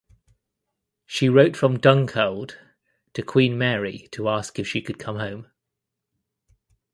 She 1.05 1.29
wrote 1.29 1.55
from 1.55 1.77
Dunkeld 1.77 2.57
to 3.13 3.21
Queen 3.21 3.55
Mary 3.55 4.07
to 4.13 4.29
ask 4.29 4.57
if 4.57 4.67
she 4.67 4.81
could 4.81 4.97
come 4.97 5.19
home. 5.19 5.51